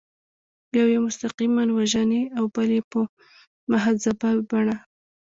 یو 0.77 0.87
یې 0.93 0.99
مستقیماً 1.05 1.63
وژني 1.77 2.21
او 2.37 2.43
بل 2.53 2.69
یې 2.77 2.81
په 2.91 2.99
مهذبه 3.71 4.29
بڼه. 4.49 4.77